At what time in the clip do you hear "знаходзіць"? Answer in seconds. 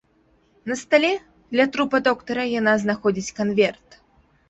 2.89-3.35